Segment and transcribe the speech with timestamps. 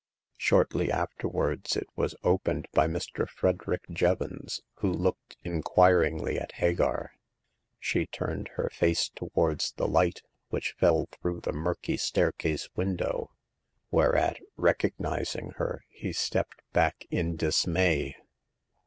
[0.39, 3.29] Shortly afterwards it was opened by Mr.
[3.29, 7.11] Frederick Jevons, who looked in quiringly at Hagar.
[7.77, 13.29] She turned her face towards the light which fell through the murky staircase window,
[13.91, 18.15] whereat, recognizing her, he stepped back in dismay.